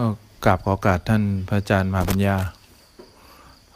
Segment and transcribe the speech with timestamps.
[0.00, 0.08] ก็
[0.44, 2.36] กราบขอโอกาสท่านพระอาจารย์มหาปัญญา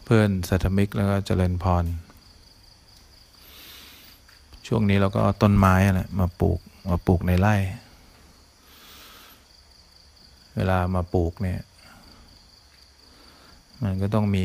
[0.04, 1.84] เพื่อนสัตมิกแล้วก็เจริญพร
[4.66, 6.58] ช่วงนี้เราก็เอาต้นไม้อะนะมาปลูก
[6.88, 7.54] มาปลูกในไร่
[10.56, 11.60] เวลามาปลูกเนี่ย
[13.82, 14.44] มันก็ต้องมี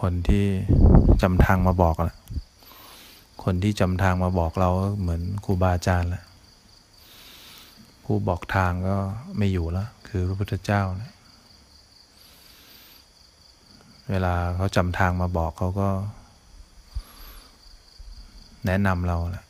[0.00, 0.44] คนที่
[1.22, 2.18] จำทางมาบอกแหละ
[3.44, 4.70] คนที่จำทางมาบอกเรา
[5.00, 6.24] เหมือนครูบาอาจารย์แหละ
[8.04, 8.96] ผู้บอกทางก็
[9.36, 11.12] ไม่อยู่แล้ว คือพระพุทธเจ้านะ
[14.10, 15.88] เวลาเขาจำทางมาบอกเขาก็
[18.66, 19.44] แนะนำเราแหละ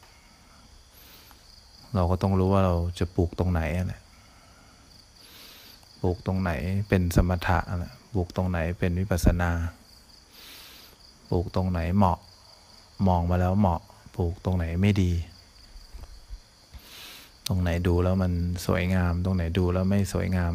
[1.94, 4.02] เราก็ต้องรู้ว่าเราจะปลูกตรงไหนแหละ
[6.02, 6.52] ปลูกตรงไหน
[6.88, 9.50] เป็นสมถะนะปลูกตรงไหนเป็นวิปัสสนา
[11.30, 12.18] ปลูกตรงไหนเหมาะ
[13.08, 13.80] มองมาแล้วเหมาะ
[14.16, 15.12] ปลูกตรงไหนไม่ดี
[17.46, 18.32] ตรงไหนดูแล้วมัน
[18.66, 20.52] สวยงาม ตรงไหนดูแล้วไม่สวยงาม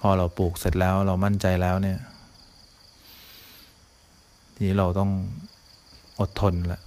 [0.00, 1.98] พอเราปลูกเสร็จแล้วเรามั่นใจแล้วเนี่ย
[4.54, 5.10] ทีนี้เราต้อง
[6.20, 6.80] อดทนละ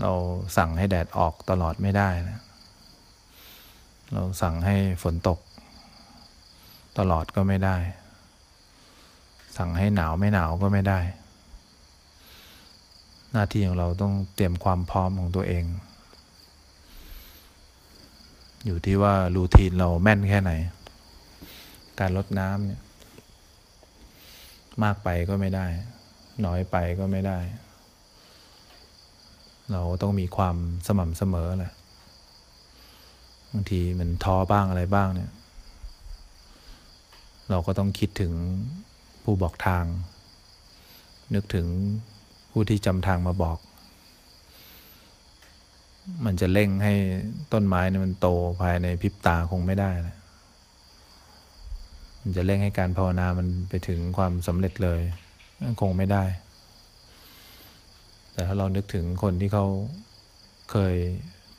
[0.00, 0.12] เรา
[0.56, 2.40] สั่งให้แดดออกตลอดไม่ได้นะ
[4.12, 5.38] เราสั่งให้ฝนตก
[6.98, 7.76] ตลอดก็ไม่ได้
[9.58, 11.00] สั่งให้หนาวไม่หนาวก็ไม่ได้
[13.36, 15.64] หน้าที่ของเราต้องเตรียมความพร้อมของตัวเอง
[18.64, 20.52] อยู่ที่ว่ารูทีนเราแม่นแค่ไหน
[22.00, 22.80] การลดน้ำเนี่ย
[24.82, 25.66] มากไปก็ไม่ได้
[26.46, 27.38] น้อยไปก็ไม่ได้
[29.72, 31.72] เราต้องมีความสม่ำเสมอแหละ
[33.52, 35.30] บางทีมันท้อบ้างอะไรบ้างเนี่ย
[37.50, 38.32] เราก็ต้องคิดถึง
[39.22, 39.84] ผู้บอกทาง
[41.34, 41.66] นึกถึง
[42.56, 43.58] ผู้ที่จำทางมาบอก
[46.24, 46.94] มันจะเร่งให้
[47.52, 48.28] ต้นไม้นี่มันโต
[48.60, 50.16] ภายในพริบตาคงไม่ได้นะ
[52.20, 55.00] มันจะเร่งให้การภาวนามันไปถึงความสำเร็จเลย
[55.80, 56.24] คงไม่ได้
[58.32, 59.66] แต่ถ้าเรานึกถึงคนที่เขา
[60.70, 60.96] เคย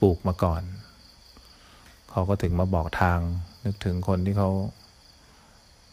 [0.01, 0.61] ปลูกมาก่อน
[2.11, 3.19] เขาก็ถึงมาบอกทาง
[3.65, 4.49] นึกถึงคนที่เขา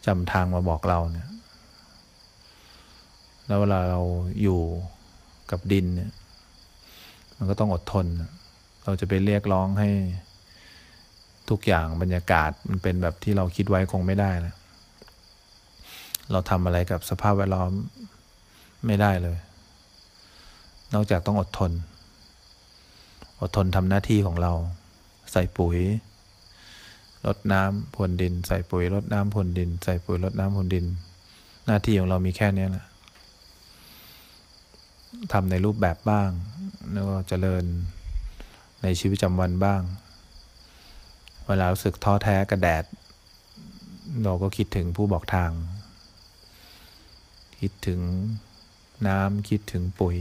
[0.07, 1.29] จำทางมาบอกเราเนี่ย
[3.47, 4.01] แล้วเวลาเรา
[4.43, 4.61] อยู่
[5.51, 6.11] กับดินเนี่ย
[7.37, 8.07] มันก็ต้องอดทน
[8.85, 9.89] เราจะไปเรียกร้องให้
[11.51, 14.57] ทุกอย่างบรรยากาศมันเป็นแบบที่เราคิดไว้คงไม่ได้แล้ว
[16.33, 17.71] เราทำอะไรกับสภาพแวดล้อม
[18.87, 19.39] ไม่ได้เลย
[20.95, 21.73] นอกจากต้องอดทน
[23.41, 24.53] อดทนทำหน้าที่ของเรา
[25.33, 25.79] ใส่ปุ๋ย
[27.27, 30.87] รดน้ำพรวนดิน ใส่ปุ๋ยรดน้ำพรวนดิน ใส่ปุ๋ยรดน้ำพรวนดิน
[31.67, 32.85] หน้าที่ของเรามีแค่นี้แหละ
[35.33, 36.31] ทำในรูปแบบบ้าง
[36.93, 37.65] แล้วก็เจริญ
[38.83, 39.83] ในชีวิตประจำวันบ้าง
[41.47, 42.85] เวลารู้สึกท้อแท้กระแดด
[44.25, 45.51] เราก็คิดถึงผู้บอกทาง
[47.61, 48.01] คิดถึง
[49.09, 50.17] น้ำคิดถึงปุ๋ย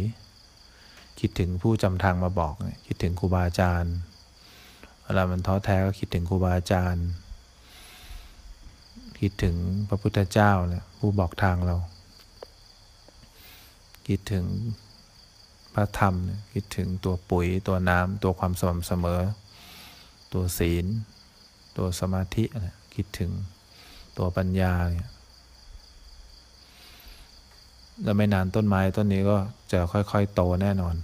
[1.20, 2.54] คิดถึงผู้จำทางมาบอก
[2.86, 3.96] คิดถึงครูบาอาจารย์
[5.04, 7.08] เวลามันท้อแท้ก็คิดถึงครูบาอาจารย์
[9.20, 9.56] คิดถึง
[9.90, 11.76] พระพุทธเจ้าเนี่ยผู้บอกทางเรา
[14.08, 14.46] คิดถึง
[15.74, 16.14] พระธรรม
[16.54, 19.22] คิดถึงตัวปุ๋ยตัวน้ำตัวความสม่ำเสมอ
[20.34, 20.86] ตัวศีล
[21.78, 22.44] ตัวสมาธิ
[22.96, 23.32] คิดถึง
[24.18, 25.12] ตัวปัญญาเนี่ย
[28.04, 29.38] แล้วไม่นานต้นไม้ต้นนี้ก็
[29.72, 30.96] จะค่อย ๆ โตแน่นอน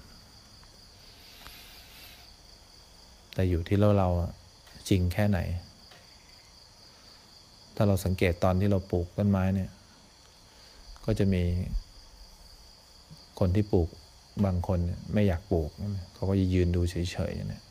[3.34, 4.10] แต่อยู่ที่เราเรา
[4.90, 5.40] จริงแค่ไหน
[7.76, 9.70] ถ้าเราสังเกตตอนที่เราปลูกต้นไม้เนี่ย
[11.06, 11.44] ก็จะมี
[13.40, 13.90] คนที่ปลูก
[14.46, 14.80] บางคน
[15.14, 15.70] ไม่อยากปลูก
[16.14, 16.96] เขาก็ยืนดูเฉ
[17.30, 17.64] ยๆเนี่ย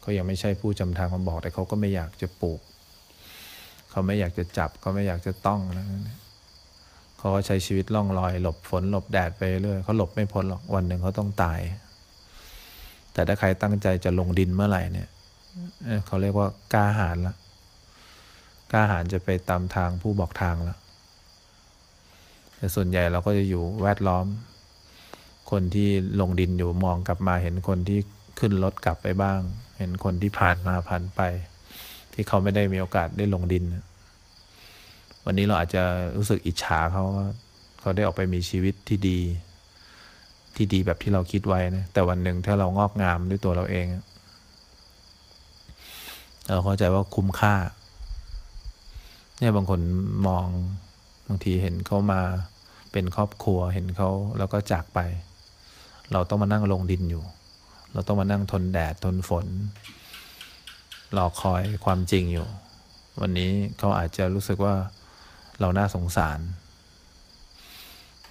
[0.00, 2.60] เขายังไม่ใช่ผู้จำทางมาบอกแต่เขาก็ไม่อยากจะปลูก
[3.90, 5.86] เขาไม่อยากจะจับเขาไม่อยากจะต้องนะ
[7.18, 11.60] เขาก็ใช้ชีวิตล่องลอย หลบฝนหลบแดดไปเรื่อยเขาหลบไม่พ้นหรอกวันหนึ่งเขาต้องตาย
[13.12, 15.08] แต่ถ้าใครตั้งใจจะลงดินเมื่อไหร่เนี่ย
[16.06, 17.34] เขาเรียกว่ากล้าหาญละ
[18.72, 20.78] กล้าหาญจะไปตามทางผู้บอกทางแล้ว
[22.56, 24.26] แต่ส่วนใหญ่เราก็จะอยู่แวดล้อม
[25.50, 25.88] คนที่
[26.20, 27.98] ลงดินอยู่มองกลับมาเห็นคนที่
[28.38, 29.38] ขึ้นรถกลับไปบ้าง
[29.78, 31.20] เห็นคนที่ผ่านมาผ่านไป
[32.12, 33.64] ที่เขาไม่ได้มีโอกาสได้ลงดิน
[35.24, 35.82] วันนี้เราอาจจะ
[36.16, 37.28] รู้สึกอิจฉาเขาว่า
[37.80, 39.20] เขาได้ออกไปมีชีวิตที่ดี
[40.56, 43.86] ที่ดีแบบที่เราคิดไว้นะแต่วันหนึ่งถ้าเรางอกงามด้วยตัวเราเอง
[46.48, 47.54] เราเข้าใจว่าคุ้มค่า
[49.38, 49.80] เนี่ยบางคน
[50.26, 50.46] มอง
[51.28, 52.20] บางทีเห็นเขามา
[52.92, 55.00] เป็นครอบครัวเห็นเขาแล้วก็จากไป
[56.12, 57.24] เราต้องมานั่งลงดินอยู่
[57.92, 59.46] เราต้องมานั่งทนแดดทนฝน
[61.16, 62.46] รอคอยความจริงอยู่
[63.20, 64.74] วันนี้เขาอาจจะรู้สึกว่า
[65.60, 66.38] เราน่าสงสาร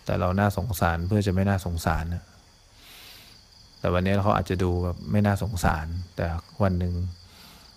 [0.06, 2.24] แต่เราน่าสงสารเพื่อจะไม่น่าสงสารนะ
[3.80, 5.86] แต่วันนี้เขาอาจจะดูแบบไม่น่าสงสาร
[6.16, 6.26] แต่
[6.64, 6.94] วันหนึ่ง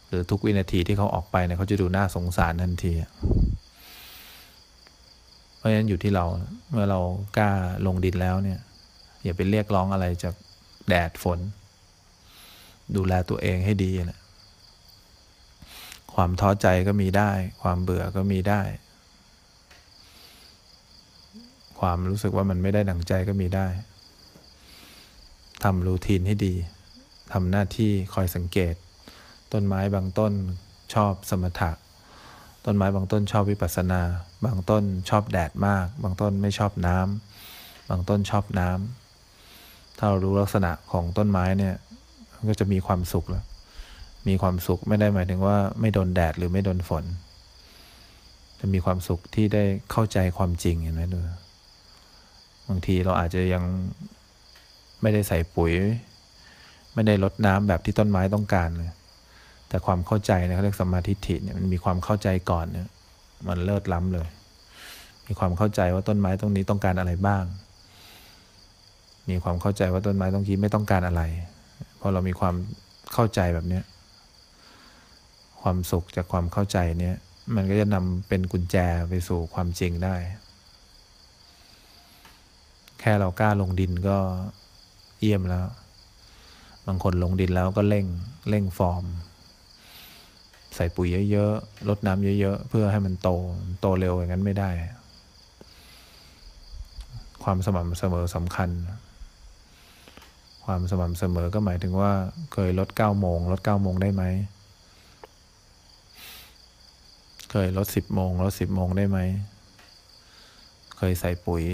[0.08, 2.92] หรือทุกวินาทีที่เขาออกไปเนี่ยเขาจะดูน่าสงสารทันที
[5.56, 6.24] เพราะฉะนั้นอยู่ที่เรา
[6.70, 7.00] เมื่อเรา
[7.36, 7.50] กล้า
[7.86, 8.60] ลงดินแล้วเนี่ย
[9.28, 10.34] อย่าไปเรียกร้องอะไรจาก
[10.88, 11.38] แดดฝน
[12.96, 14.20] ดูแลตัวเองให้ดีนะ
[16.14, 17.30] ความท้อใจก็มีได้
[17.62, 18.62] ความเบื่อก็มีได้
[21.80, 23.66] ความรู้สึกว่ามันไม่ได้ดังใจก็มีได้
[25.64, 26.54] ทำรูทีนให้ดี
[27.32, 28.74] ทำหน้าที่คอยสังเกต
[29.52, 30.32] ต้นไม้บางต้น
[30.94, 31.70] ชอบสมถะ
[32.64, 34.02] ต้นไม้บางต้นชอบวิปัสสนา
[34.44, 39.07] บางต้นชอบแดดมาก บางต้นไม่ชอบน้ำบางต้นชอบน้ำ
[39.98, 41.74] ถ้าเรารู้ลักษณะของต้นไม้เนี่ย
[42.48, 43.44] ก็จะมีความสุขแล้ว
[44.28, 47.04] มีความสุขไม่ได้หมายถึงว่าไม่โดนแดดหรือไม่โดนฝน
[48.60, 51.18] จะมีความสุขที่ได้เข้าใจความจริงเห็นไหมดู
[52.68, 53.64] บางทีเราอาจจะยัง
[55.02, 55.72] ไม่ได้ใส่ปุ๋ย
[56.94, 58.90] ไม่ได้ลดน้ำแบบที่ต้นไม้ต้องการเลย
[59.68, 62.88] แต่ความเข้าใจเนี่ยเขาเรียกสมาธิิเนี่ยมันมีความเข้าใจก่อนเนี่ย
[63.48, 64.28] มันเลิศล้ำเลย
[65.26, 67.44] มีความเข้าใจว่าต้นไม้ตรงนี้ต้องการอะไรบ้าง
[69.30, 71.22] มีความเข้าใจว่าต้นไม้ตรงนี้ไม่ต้องการอะไร
[72.00, 72.54] พอเรามีความ
[73.12, 73.84] เข้าใจแบบเนี้ย
[75.62, 77.16] ความสุขจากความเข้าใจเนี่ย
[77.54, 78.76] มันก็จะนำเป็นกุญแจ
[79.08, 80.14] ไปสู่ความจริงได้
[83.00, 84.16] แค่เรากล้าลงดินก็
[85.20, 85.66] เยี่ยมแล้ว
[86.86, 88.06] บางคนลงดินแล้วก็เร่ง
[88.48, 89.04] เร่งฟอร์ม
[90.74, 93.28] ใส่ปุ๋ยเยอะๆลดน้ำเยอะๆ เพื่อให้มันโต
[93.80, 94.70] โตเร็วอย่างนั้นไม่ได้
[97.44, 98.70] ความสม่ำเสมอสำคัญ
[100.70, 102.12] ความสม่ำเสมอก็หมายถึงว่า
[102.52, 104.24] เคยลดเก้าโมงลดเก้าโมงได้ไหม
[107.50, 109.18] เคยลดสิบโมงลดสิบโมงได้ไหม
[110.96, 111.64] เคยใส่ปุ๋ย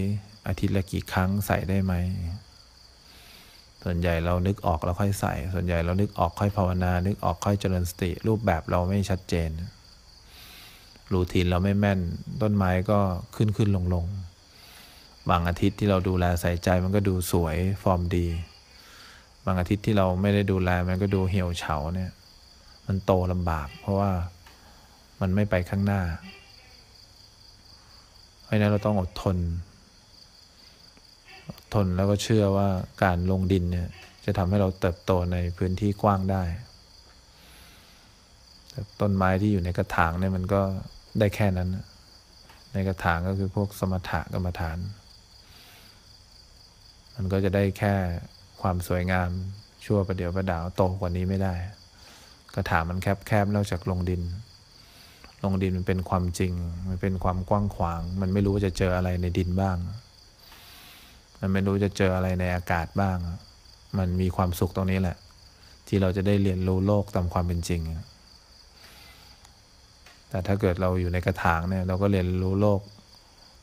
[0.47, 1.95] อาทิตย์ละกี่ครั้งใส่ได้ไหม
[3.83, 9.51] ส่วนใหญ่เรานึกออกแล้วค่อยใส่ ส่วนใหญ่เรานึกออกค่อยภาวนา นึกออกค่อยเจริญสติ รูปแบบเราไม่ชัดเจน
[11.13, 12.01] รูทีนเราไม่แม่น
[12.43, 12.99] ต้นไม้ก็
[13.37, 14.07] ขึ้นขึ้นลงลง
[15.31, 18.29] บางอาทิตย์ที่เราดูแลใส่ใจมันก็ดูสวยฟอร์มดี
[19.45, 22.11] บางอาทิตย์ที่เราไม่ได้ดูแลมันก็ดูเหี่ยวเฉาเนี่ย
[22.87, 24.11] มันโตลำบาก เพราะว่า
[25.21, 26.03] มันไม่ไปข้างหน้า
[28.43, 29.37] เพราะนั้นเราต้องอดทน
[31.49, 32.69] อดทนแล้วก็เชื่อว่า
[33.03, 33.89] การลงดินเนี่ย
[34.25, 36.43] จะทำให้เราเติบโตในพื้นที่กว้างได้
[39.01, 40.61] ต้นไม้ที่อยู่ในกระถางเนี่ยมันก็
[41.19, 41.69] ได้แค่นั้น
[42.73, 44.79] ในกระถางก็คือพวกสมถะกรรมฐาน
[47.15, 47.95] มันก็จะได้แค่
[48.65, 49.31] ความสวยงาม
[49.85, 51.55] ชั่วประเดี๋ยวประดาวโตกว่านี้ไม่ได้
[52.55, 54.23] กระถางมันแคบแคบนอกจากลงดิน
[55.45, 56.53] ลงดินมันเป็นความจริง
[56.89, 59.77] มันเป็นความกว้างขวาง มันไม่รู้ว่าจะเจออะไรในดินบ้าง
[61.41, 63.17] มันไม่รู้จะเจออะไรในอากาศบ้าง
[63.99, 65.17] มันมีความสุขตรงนี้แหละ
[65.89, 67.81] ที่เราจะได้เรียนรู้โลกตามความเป็นจริง
[70.29, 72.81] แต่ถ้าเกิดเราอยู่ในกระถางเนี่ย เราก็เรียนรู้โลก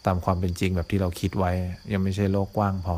[0.06, 1.52] ตามความเป็นจริงแบบที่เราคิดไว้
[1.94, 2.98] ยังไม่ใช่โลกกว้างพอ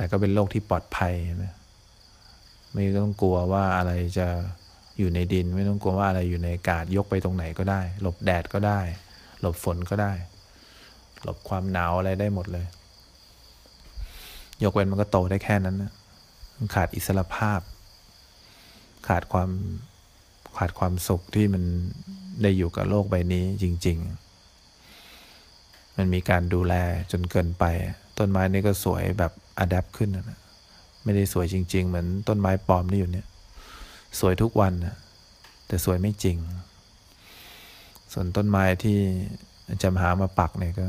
[0.00, 1.14] แต่ก็เป็นโลกที่ปลอดภัย
[1.44, 1.54] นะ
[2.72, 4.26] ไม่ต้องกลัวว่าอะไรจะ
[4.98, 8.80] อยู่ในดิน ไม่ต้องกลัวว่าอะไรอยู่ในอากาศยกไปตรงไหนก็ได้ หลบแดดก็ได้
[9.40, 10.12] หลบฝนก็ได้
[11.22, 12.66] หลบความหนาวอะไรได้หมดเลย
[14.62, 15.92] ยกเว้นมันก็โตได้แค่นั้นนะ
[16.56, 17.60] มันขาดอิสรภาพ
[19.08, 19.50] ขาดความ
[20.56, 21.62] ขาดความสุขที่มัน
[22.42, 23.98] ได้อยู่กับโลกใบนี้จริง
[24.76, 26.74] ๆ มันมีการดูแล
[27.12, 27.64] จนเกินไป
[28.18, 30.38] ต้นไม้นี่ก็สวยแบบ อัดแอปขึ้นนะ
[31.04, 33.26] ไม่ได้สวยจริง ๆ เหมือนต้นไม้ปลอมที่อยู่เนี่ย
[34.20, 34.96] สวยทุกวันนะ
[35.66, 36.36] แต่สวยไม่จริง
[38.12, 38.98] ส่วนต้นไม้ที่
[39.82, 40.86] จำหามาปักเนี่ยก็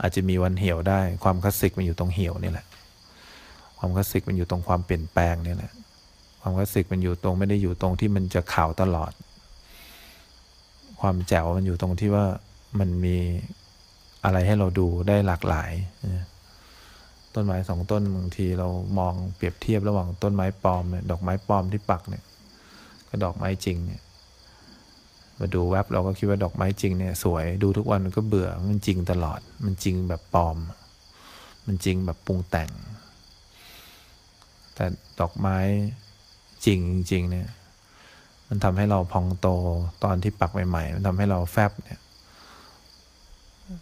[0.00, 2.66] อาจจะมีวันเหี่ยวได้ ความคลาสสิกมันอยู่ตรงเหี่ยวนี่แหละ
[3.78, 5.72] ความคลาสสิกมันอยู่ตรงความเปลี่ยนแปลงนี่แหละ
[6.40, 9.12] ความคลาสสิกมันอยู่ตรงไม่ได้อยู่ตรงที่มันจะขาวตลอด
[11.00, 12.26] ความแจ๋วมันอยู่ตรงที่ว่า
[12.78, 13.16] มันมี
[14.24, 15.70] อะไรให้เราดูได้หลากหลาย
[17.34, 18.68] ต้นไม้สองต้นบางทีเรา
[18.98, 22.24] มองเปรียบเทียบระหว่างต้นไม้ปลอมเนี่ยดอกไม้ปลอมที่ปักเนี่ย
[23.08, 24.02] กับดอกไม้จริงเนี่ย
[25.38, 30.56] มาดูแว็บเราก็คิดว่าดอกไม้จริงเนี่ยสวยดูทุกวันมันก็เบื่อมันจริงตลอด มันจริงแบบปลอม
[31.66, 32.70] มันจริงแบบปรุงแต่ง
[34.74, 34.84] แต่
[35.20, 35.58] ดอกไม้
[36.66, 36.80] จริง
[37.10, 37.48] จริงเนี่ย
[38.48, 39.48] มันทำให้เราพองโต
[40.04, 42.00] ตอนที่ปักใหม่ๆ มันทำให้เราแฟบเนี่ย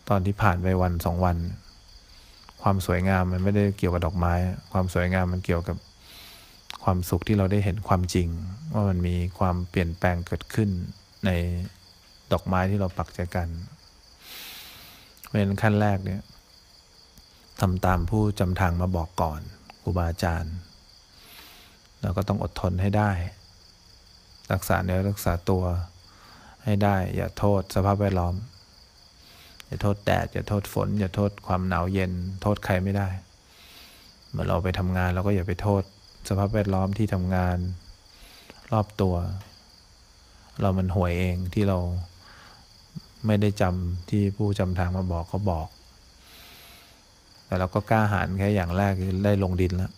[0.08, 1.36] ตอนที่ผ่านไปวันสองวัน
[2.68, 4.34] ความสวยงามมันไม่ได้เกี่ยวกับดอกไม้
[4.72, 5.76] ความสวยงามมันเกี่ยวกับ
[6.84, 8.28] ความสุขที่เราได้เห็นความจริง
[8.74, 10.70] ว่ามันมีความเปลี่ยนแปลงเกิดขึ้น
[11.26, 11.30] ใน
[12.32, 13.48] ดอกไม้ที่เราปักใจกัน
[15.24, 16.20] เพราะฉะนั้นขั้นแรกเนี่ย
[17.60, 19.40] ทำตามผู้จำทางมาบอกก่อน
[19.82, 20.54] ครูบาอาจารย์
[22.02, 23.10] เราก็ต้องอดทนให้ได้
[24.52, 25.64] รักษาเนื้อรักษาตัว
[26.64, 28.34] ให้ได้ อย่าโทษสภาพแวดล้อม
[29.66, 33.08] อย่าโทษแดดอย่าโทษฝนอย่าโทษความหนาวเย็น โทษใครไม่ได้
[34.30, 35.82] เมื่อเราไปทำงานเราก็อย่าไปโทษ
[36.28, 37.58] สภาพแวดล้อมที่ทำงาน
[38.72, 39.14] รอบตัว
[40.60, 41.78] เรามันห่วยเองที่เรา
[43.26, 45.68] ไม่ได้จำที่ผู้จำทางมาบอกเขาบอก
[47.46, 49.92] แต่เราก็กล้าหาญแค่อย่างแรกคือได้ลงดินแล้ว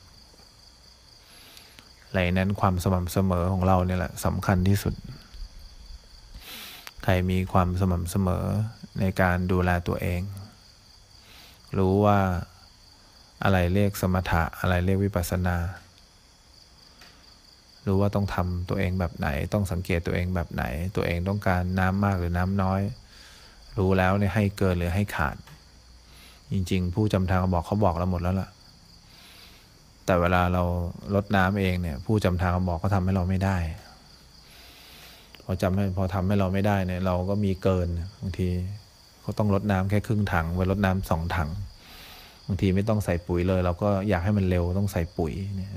[2.07, 4.95] อะไรนั้นความสม่ำเสมอของเราเนี่ยแหละสำคัญที่สุด
[7.09, 8.47] รมีความสม่ำเสมอ
[8.99, 10.21] ในการดูแลตัวเอง
[11.79, 12.19] รู้ว่า
[13.45, 15.57] อะไรเรียกสมถะอะไรเรียกวิปัสสนา
[17.87, 20.65] รู้ว่าต้องทำตัวเองแบบไหน ต้องสังเกตตัวเองแบบไหน
[20.97, 22.81] ตัวเองต้องการน้ำมากหรือน้ำน้อย
[23.79, 25.37] รู้แล้วเนี่ยให้เกินหรือให้ขาด
[26.53, 28.49] จริง ๆ ผู้จำทางบอกเขาบอกเราหมดแล้วล่ะ
[30.05, 30.63] แต่เวลาเรา
[31.15, 33.57] ลดน้ำเองเนี่ย ผู้จำทางบอกก็ทำให้เราไม่ได้
[35.51, 37.89] พอจำให้พอทำให้เราไม่ได้เนี่ยเราก็มีเกิน
[38.21, 38.49] บางที
[39.21, 41.51] เขาต้องลดน้ำแค่ครึ่งถังไว้ลดน้ำสองถัง
[42.47, 45.71] บางทีไม่ต้องใส่ปุ๋ยเลย เราก็อยากให้มันเร็วต้องใส่ปุ๋ยเนี่ย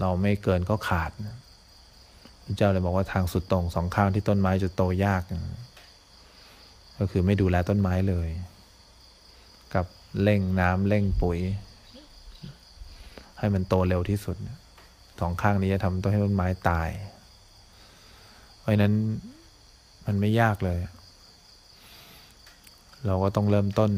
[0.00, 1.10] เราไม่เกินก็ขาด
[2.44, 5.22] พระเจ้าเลยบอกว่าทางสุดตรงสองข้างที่ต้นไม้จะโตยาก
[6.98, 8.28] ก็คือไม่ดูแลต้นไม้เลย
[9.74, 9.86] กับ
[10.22, 11.38] เร่งน้ำเร่งปุ๋ย
[13.38, 14.36] ให้มันโตเร็วที่สุด
[15.20, 16.88] สองข้างนี้จะทำต้นให้ต้นไม้ตาย
[18.66, 18.92] ราะนั้น
[20.06, 20.78] มันไม่ยากเลย
[23.06, 23.90] เราก็ต้องเริ่มต้น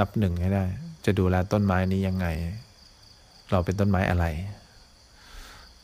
[0.00, 0.64] นับหนึ่งให้ได้
[1.04, 2.26] จะดูแลต้นไม้นี้ยังไง
[3.50, 4.26] เราเป็นต้นไม้อะไร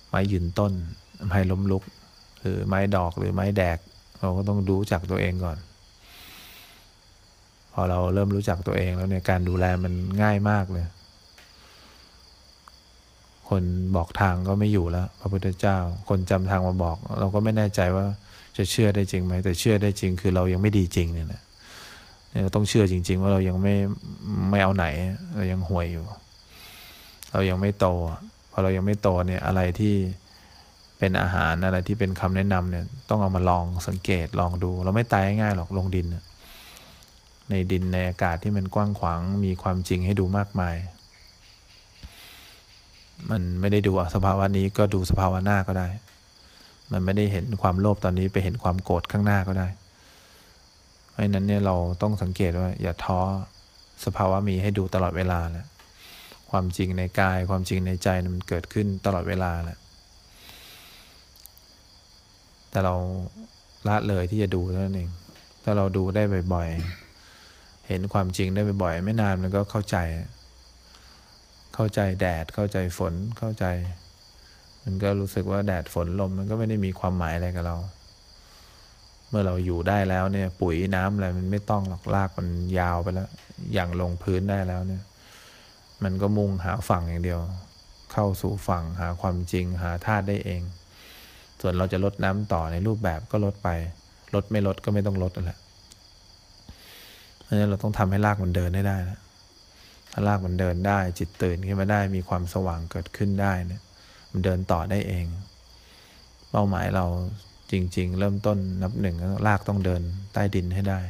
[0.09, 0.73] ไม้ยืนต้น
[1.27, 1.83] ไม้ล้มลุก
[2.41, 3.79] หรือไม้ดอกหรือไม้แดก
[4.19, 5.59] เราก็ต้องรู้จักตัวเองก่อน
[7.73, 10.85] พอเราเริ่มรู้จักตัวเองแล้วเนี่ยการดูแลมันง่ายมากเลย
[13.51, 13.63] คน
[13.97, 15.77] บอกทางก็ไม่อยู่แล้ว พระพุทธเจ้า
[16.09, 18.07] คนจำทางมาบอก เราก็ไม่แน่ใจว่า
[18.57, 21.43] จะเชื่อได้จริงไหมแต่เชื่อได้จริงคือเรายังไม่ดีจริงเนี่ยนะ
[22.31, 23.75] เนี่ยต้องเชื่อจริง ๆ ว่าเรายังไม่
[24.51, 24.87] ไม่เอาไหน
[25.37, 26.05] เรายังห่วยอยู่
[27.33, 27.87] เรายังไม่โต
[28.51, 29.95] พอเรายังไม่โตเนี่ยอะไรที่
[30.99, 36.07] เป็นอาหารอะไรที่เป็นคำแนะนำเนี่ย ต้องเอามาลองสังเกตลองดู เราไม่ตายง่ายหรอกลงดิน
[37.51, 40.77] ในดินในอากาศที่มันกว้างขวางมีความจริงให้ดูมากมาย
[43.31, 45.89] มันไม่ได้ดูสภาวะนี้ก็ดูสภาวะหน้าก็ได้
[46.93, 49.69] มันไม่ได้เห็นความโลภตอนนี้ไปเห็นความโกรธข้างหน้าก็ได้
[51.11, 53.21] เพราะนั้นเนี่ยเราต้องสังเกตว่า อย่าท้อ
[54.05, 55.67] สภาวะมีให้ดูตลอดเวลาแหละ
[56.51, 59.79] ความจริงในกายความจริงในใจมันเกิดขึ้นตลอดเวลาแหละ
[62.71, 62.95] แต่เรา
[63.89, 65.11] ละเลยที่จะดูนั่นเอง
[65.65, 66.23] ถ้าเราดูได้
[66.55, 69.97] บ่อยๆ เห็นความจริงได้บ่อยๆ ไม่นานมันก็เข้าใจ
[71.83, 73.65] เข้าใจแดดเข้าใจฝนเข้าใจ
[74.85, 77.77] มันก็รู้สึกว่าแดดฝนลมมันก็ไม่ได้มีความหมายอะไรกับเรา
[79.29, 83.29] เมื่อเราอยู่ได้แล้วเนี่ย ปุ๋ยน้ำอะไรมันไม่ต้องหรอกลากมันยาวไปแล้ว
[83.75, 85.03] อย่างลงพื้นได้แล้วเนี่ย
[86.03, 87.41] มันก็มุ่งหาฝั่งอย่างเดียว
[88.13, 90.63] เข้าสู่ฝั่งหาความจริงหาธาตุได้เอง
[91.61, 93.69] ส่วนเราจะลดน้ำต่อในรูปแบบก็ลดไป
[94.35, 95.59] ลดไม่ลดก็ไม่ต้องลดนั่นแหละ
[97.41, 99.19] เพราะฉะนั้นเราต้องทำให้รากมันเดินได้ได้นะ
[100.13, 103.83] ถ้ารากมันเดินได้ จิตตื่นขึ้นมาได้มีความสว่างเกิดขึ้นได้เนี่ย
[104.31, 105.27] มันเดินต่อได้เอง
[106.51, 107.07] เป้าหมายเรา
[107.71, 110.03] จริง ๆ เริ่มต้นนับหนึ่งรากต้องเดิน
[110.33, 111.01] ใต้ดินให้ได้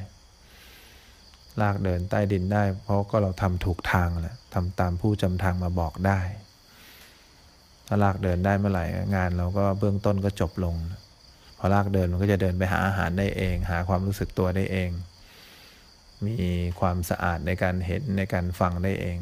[1.60, 6.20] รากเดินใต้ดินได้ เพราะก็เราทำถูกทางแหละทำตามผู้จำทางมาบอกได้
[7.86, 8.84] ถ้าลากเดินได้เมื่อไหร่
[9.16, 10.74] งานเราก็เบื้องต้นก็จบลง
[11.58, 14.90] พอลากเดินมันก็จะเดินไปหาอาหารได้เอง หาความรู้สึกตัวได้เอง
[16.26, 16.36] มี
[16.80, 19.18] ความสะอาดในการเห็นในการฟังได้เอง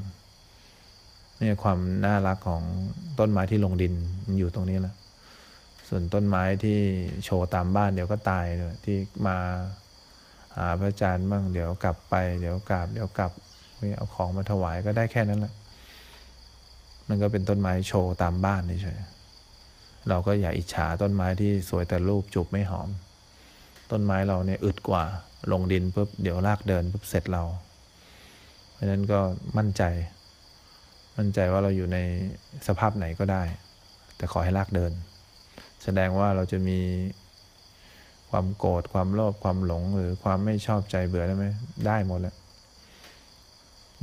[1.40, 2.62] นี่ความน่ารักของ
[3.19, 3.95] ต้นไม้ที่ลงดิน
[4.26, 4.95] มันอยู่ตรงนี้แหละ
[5.88, 6.78] ส่วนต้นไม้ที่
[7.25, 9.37] โชว์ตามบ้านเดี๋ยวก็ตายเลยที่มา
[10.57, 13.33] หาพระอาจารย์บ้างเดี๋ยวกลับไป เดี๋ยวกลับเดี๋ยวกลับ
[13.97, 15.55] เอาของมาถวายก็ได้แค่นั้นแหละ
[17.09, 19.00] มันก็เป็นต้นไม้โชว์ตามบ้านเฉย
[20.09, 22.88] เราก็อย่าอิจฉาต้นไม้ที่สวยแต่รูปจุบไม่หอม
[23.90, 25.05] ต้นไม้เราเนี่ยอึดกว่า
[25.52, 27.42] ลงดินปุ๊บเดี๋ยวลากเดินปุ๊บเสร็จเรา
[28.73, 29.21] เพราะนั้นก็
[29.59, 29.83] มั่นใจ
[31.16, 31.99] มั่นใจว่าเราอยู่ใน
[32.66, 33.42] สภาพไหนก็ได้
[34.16, 34.92] แต่ขอให้ลากเดิน
[35.83, 36.78] แสดงว่าเราจะมี
[38.30, 41.47] ความโกรธความโลภความหลงหรือความไม่ชอบใจเบื่อได้ไหม
[41.87, 42.37] ได้หมดแล้ว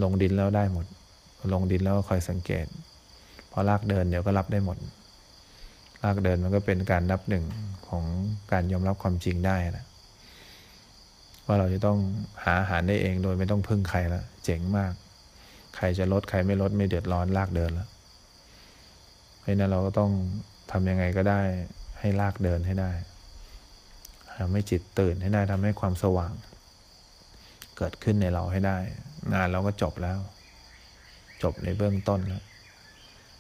[0.04, 0.86] ลงดินแล้วได้หมด
[1.54, 2.66] ลงดินแล้วคอยสังเกต
[3.52, 4.78] พอลากเดินเดี๋ยวก็รับได้หมด
[6.04, 7.44] ลากเดินมันก็เป็นการนับหนึ่ง
[7.88, 8.04] ของ
[8.52, 9.86] การยอมรับความจริงได้นะ
[11.46, 11.98] ว่าเราจะต้อง
[12.44, 14.94] หาอาหารได้เองโดยไม่ต้องพึ่งใครแล้วเจ๋งมาก
[15.76, 17.90] ใครจะลดใครไม่ลดไม่เดือดร้อนลากเดินแล้ว
[19.40, 20.12] เพราะนั้นเราก็ต้อง
[20.72, 21.42] ทำยังไงก็ได้
[22.00, 22.92] ให้ลากเดินให้ได้
[24.40, 26.34] ทำให้จิตตื่นให้ได้ทำให้ความสว่าง
[27.78, 28.78] เกิดขึ้นในเราให้ได้
[29.34, 30.20] งานเราก็จบแล้ว
[31.44, 32.44] จบในเบื้องต้นแล้ว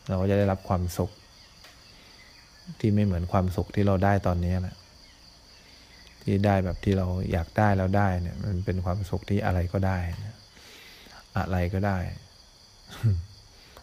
[0.07, 1.12] เราก็จะได้รับความสุข
[2.79, 4.75] ที่ไม่เหมือนความสุขที่เราได้ตอนนี้แหละ
[6.25, 10.38] ที่ได้แบบที่เราอยากได้แล้วได้เนี่ย มันเป็นความสุขที่อะไรก็ได้นะ
[11.38, 11.98] อะไรก็ได้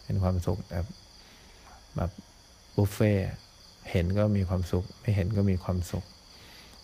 [0.05, 0.85] เป็นความสุขแบบ
[1.95, 2.11] แบบ
[2.75, 3.13] บุฟเฟ่
[3.91, 6.05] เห็นก็มีความสุข ไม่เห็นก็มีความสุข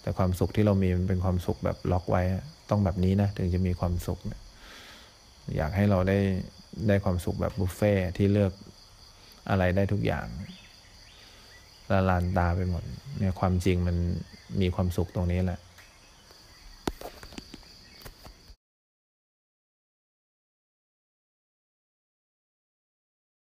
[0.01, 2.22] แต่ความสุขที่เรามีมันเป็นความสุขแบบล็อกไว้
[2.70, 4.42] ต้องแบบนี้นะถึงจะมีความสุขเนี่ย
[5.58, 6.20] อยากให้เราได้
[6.88, 8.54] ได้ความสุขแบบบุฟเฟ่ที่เลือก
[9.50, 10.28] อะไรได้ทุกอย่าง
[11.91, 12.84] ละลานตาไปหมด
[13.19, 13.98] เนี่ยความจริงมัน
[14.62, 15.60] มีความสุขตรงนี้แหละ